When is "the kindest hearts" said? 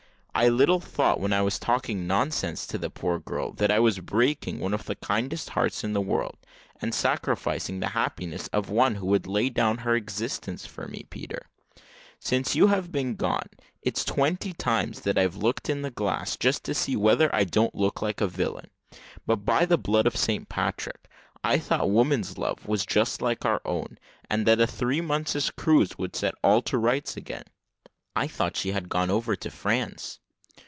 4.85-5.83